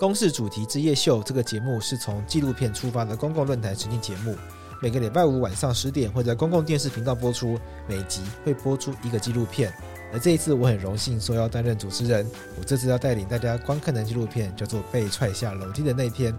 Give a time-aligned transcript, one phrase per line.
[0.00, 4.34] 公视主题之夜秀这个节目是从纪录片出发的公共论坛实境节目，
[4.80, 9.70] 每个礼拜五晚上十点会在公共电视频道播出，每集会播出一个纪录片。
[10.10, 12.26] 而这一次我很荣幸说要担任主持人，
[12.58, 16.32] 我这次要带领大家观看的纪录片叫做《被踹下楼梯的那天》。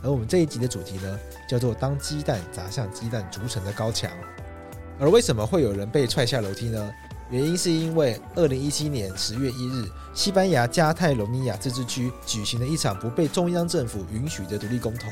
[0.00, 4.08] 而我们这一集的主题呢，叫做“当鸡蛋砸向鸡蛋筑成的高墙”。
[5.00, 6.92] 而为什么会有人被踹下楼梯呢？
[7.30, 15.08] 原因是因为二零一七年十月一日，西班牙加泰罗尼亚自治区举行了一场不被中央政府允许的独立公投。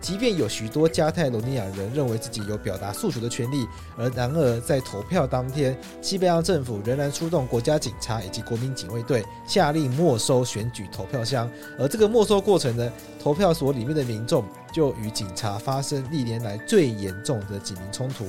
[0.00, 3.66] 即便有许多加泰罗尼亚人认为自己有表达诉求的权利，
[3.98, 11.50] 而然而在投票当天，西班牙政府仍然出动国家警察以及国民警卫队，下令没收选举投票箱。
[11.78, 18.24] 而这个没收过程呢，投票所里面的民众就与警察发生历年来最严重的警民冲突。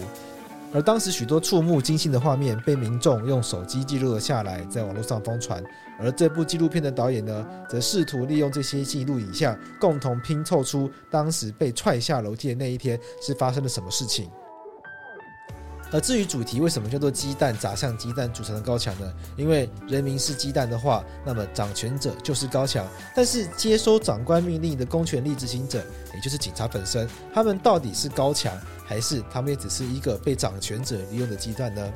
[0.72, 5.64] 而当时许多触目惊心的画面被民众用手机记录了下来，在网络上疯传。
[6.00, 14.30] 而这部纪录片的导演呢，则试图利用这些记录影像，共同拼凑出当时被踹下楼梯的那一天是发生了什么事情。
[15.92, 19.14] 而至于主题为什么叫做“鸡蛋砸向鸡蛋组成的高墙”呢？
[19.36, 22.88] 因为人民是鸡蛋的话，那么掌权者就是高墙。
[23.16, 28.56] 但是接收长官命令的公权力执行者，也就是警察本身，他们到底是高墙？
[28.86, 31.94] 还是他们也只是一个被掌权者利用的鸡蛋呢？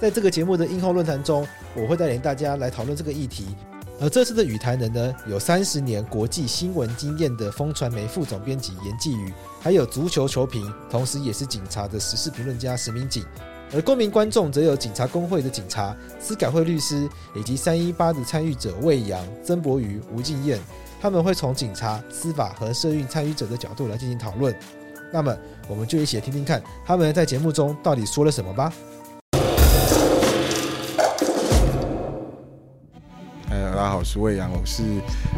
[0.00, 1.46] 在这个节目的映后论坛中，
[1.76, 3.56] 我会带领大家来讨论这个议题。
[4.02, 13.24] 而这次的与谈人呢，有三十年国际新闻经验的风传媒副总编辑严继宇，还有足球球评，同时也是警察的时事评论家石明景。
[13.72, 20.58] 而公民观众则有警察工会的警察、司改会律师，以及三一八的参与者魏扬、曾博瑜、吴敬燕。
[21.00, 24.52] 他们会从警察、司法和社运参与者的角度来进行讨论。
[25.12, 25.32] 那么，
[25.68, 28.72] 我们就一起来听听看他们在节目中到底说了什么吧。
[34.02, 34.82] 好，我是魏阳，我是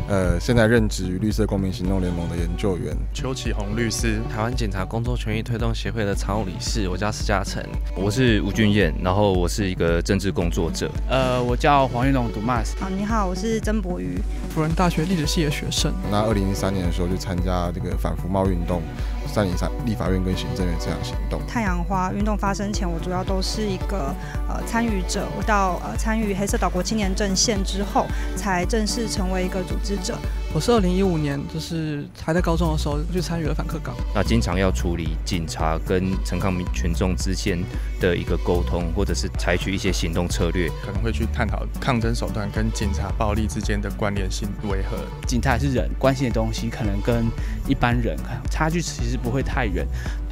[0.08, 2.96] 呃现在任职于绿色公民行动联盟的研究员。
[3.12, 6.88] 邱启宏律师，台湾警察工作权益推动协会的常务理事。
[6.88, 7.62] 我叫施嘉诚，
[7.94, 10.90] 我是吴俊彦，然后我是一个政治工作者。
[11.10, 12.74] 呃，我叫黄玉龙 Dumas。
[12.80, 15.92] 好，你好，我是曾博瑜，辅仁大学历史系的学生。
[16.10, 18.80] 那二零一三年的时候就参加这个反服贸运动。
[19.26, 21.40] 三零三立法院跟行政院这样行动。
[21.46, 24.14] 太阳花运动发生前，我主要都是一个
[24.48, 25.26] 呃参与者。
[25.36, 30.18] 我到呃参与黑色岛国青年阵线之后，才正式成为一个组织者。
[30.54, 33.92] 我是二零一五年，就是还在高中的时候就参与了反课纲。
[34.14, 37.58] 那经常要处理警察跟陈抗民群众之间
[38.00, 44.96] 的一个沟通，或者是采取一些行动策略，可能会去探讨抗争手段跟警察暴力之间的关联性为何。
[45.26, 47.24] 警察是人，关心的东西可能跟
[47.66, 48.16] 一般人
[48.48, 49.84] 差距其实不会太远。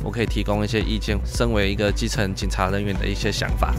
[0.04, 3.75] 我可以提供一些意见，身为一个基层警察人员的一些想法。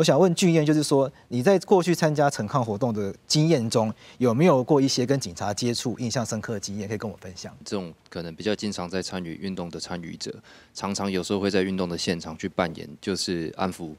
[0.00, 7.54] 我想问俊彦，就是说你在过去参加陈抗活动的经验中，有没有过一些跟警察接触印象深刻的经验，可以跟我分享？
[7.66, 10.34] 这种可能比较经常在参与运动的参与者，
[10.72, 13.90] 常常有时候会在运动的现场去扮演，就是安抚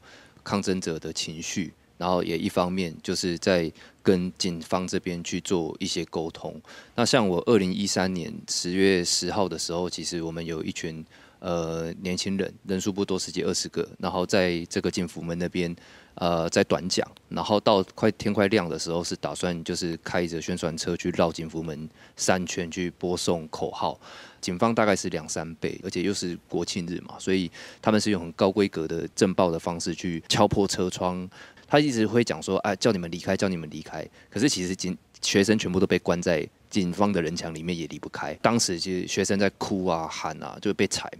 [0.42, 3.70] 抗争者的情绪，然后也一方面就是在
[4.02, 6.60] 跟警方这边去做一些沟通。
[6.96, 11.06] 那像我二零一三年十月十号的时候，其实我们有一群。
[11.42, 15.74] 呃，年轻人人数不多，十几二十个，然后在这个警福门那边，
[16.14, 23.98] 呃，在短讲，然后到快天快亮的时候，是打算就是开着宣传车去绕警福门三圈去播送口号。
[24.40, 31.28] 警方大概是两三倍，而且又是国庆日嘛，所以他们是用很高规格的震爆的方式去敲破车窗。
[31.66, 34.08] 他一直会讲说，哎，叫你们离开，叫你们离开。
[34.30, 38.32] 可是其实警学生全部都被关在警方的人墙里面，也离不开。
[38.34, 41.10] 当时其实学生在哭啊喊啊，就被踩。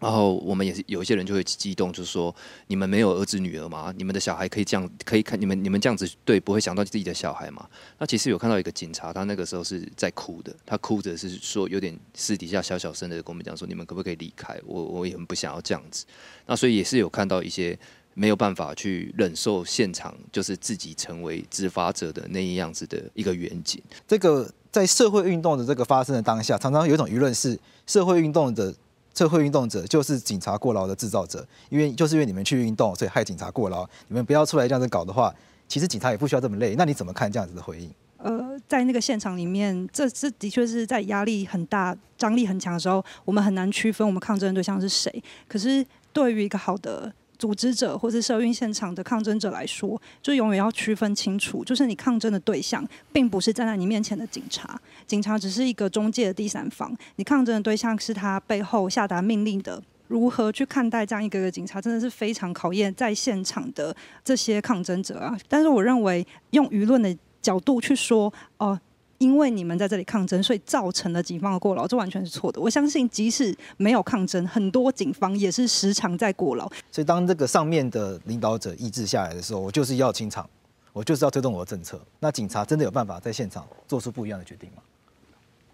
[0.00, 2.34] 然后我们也是有一些人就会激动，就是说，
[2.68, 3.92] 你们没有儿子女儿吗？
[3.96, 7.68] 你们的小孩可以这样，可以看你们你们这样子对，不会想到自己的小孩吗？
[7.98, 14.56] 那其实有看到一个警察，他那个时候是在哭的，他哭着是说有点私底下小小声的跟我们讲说，你们可不可以离开？
[14.64, 16.06] 我我也很不想要这样子。
[16.46, 17.76] 那所以也是有看到一些
[18.14, 23.82] 没有办法去忍受现场，就是自己成为执法者的那一样子的一个远景。
[24.06, 28.72] 这个在社会运动的这个发生的当下，常常有一种舆论是社会运动的。
[29.14, 33.88] 社会运动者就是警察过劳的制造者，因为就是因为你们去运动，所以害警察过劳。
[34.08, 35.34] 你们不要出来这样子搞的话，
[35.66, 36.74] 其实警察也不需要这么累。
[36.76, 37.90] 那你怎么看这样子的回应？
[38.18, 45.22] 呃，在那个现场里面，这这的确是在压力很大、张力很强的时候，我们很难区分我们抗争的对象是谁。
[45.46, 59.82] 可是对于一个好的组织者或是社运现场的抗争者来说，就永远要区分清楚，就是你抗争的对象，并不是站在你面前的警察，警察只是一个中介的第三方，你抗争的对象是他背后下达命令的。
[60.08, 63.94] 如何去看待这样一个个警察，真的是非常考验在现场的
[64.24, 65.38] 这些抗争者啊！
[65.46, 68.80] 但是我认为，用舆论的角度去说，哦、呃。
[69.18, 72.60] 因为你们在这里抗争，所以造成了警方的过劳，这完全是错的。
[72.60, 76.68] 我相信，即使没有抗争，很多警方也是时常在过劳。
[76.92, 80.48] 所以，当这个上面的领导者意志下来的时候，我就是要清场，
[80.92, 82.00] 我就是要推动我的政策。
[82.20, 84.82] 那警察真的有办法在现场做出不一样的决定吗？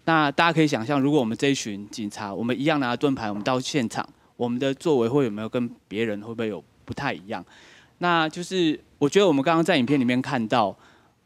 [0.05, 7.45] 那大家可以想象，如果我们这一群警察，我们一样拿着盾牌，我们到现场，我们的作为会有没有跟别人会不会有不太一样？
[7.99, 10.75] 那就是我觉得我们刚刚在影片里面看到。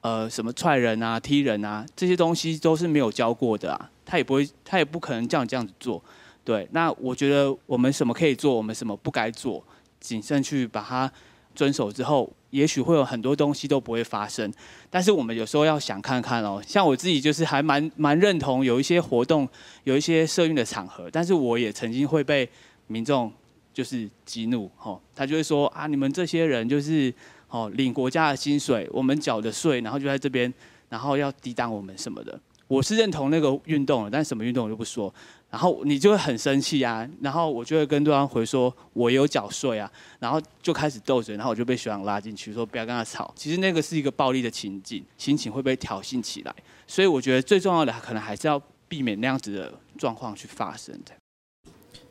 [0.01, 6.01] 呃，什么踹人啊、踢人啊，这些东西都是没有教过的啊，他也不会，他也不可能这样这样子做。
[6.46, 9.62] 对，那我觉得我们什么可以做，我们什么不该做，
[10.00, 11.12] 谨慎去把它
[11.54, 14.50] 遵守之后，也许会有很多东西都不会发生。
[14.90, 19.46] 但是我们有时候要想看看哦，像我自己就是还蛮蛮认同有一些活动，
[19.84, 22.50] 有一些社运的场合，但是我也曾经会被
[22.88, 23.30] 民众
[23.74, 27.13] 就是激怒，吼，他就会说啊，你们这些人就是。
[27.50, 30.54] 哦，领国家的薪水，我们缴的税，然后就在这边，
[30.88, 32.40] 然后要抵挡我们什么的。
[32.68, 35.12] 我是认同那个运动的，但什么运动我就不说。
[35.50, 43.34] 然后你就会很生气啊，然后我就会跟对方回说，我有缴税啊，然后就开始斗嘴，然后我就被学长拉进去，说不要跟他吵。
[43.36, 46.56] 其实那个是一个暴力的情景，心情会被挑衅起来。
[46.86, 51.12] 所以我觉得最重要的，可能还是要避免那样子的状况去发生的。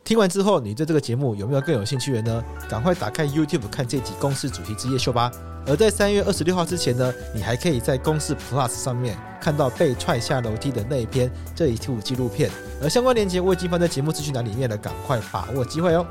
[0.04, 2.44] 听完之后，你对这个节目有没有更有兴趣的呢？
[2.68, 5.30] 赶快打开 YouTube 看这集公司主题之夜秀吧！
[5.66, 12.50] 而在三月二十六号之前呢，你还可以在公司 Plus 上面看到被踹下楼梯的那一篇这一部纪录片。
[12.82, 16.06] 而相关链接我已经放在节目资讯栏里面了，赶快把握机会哦！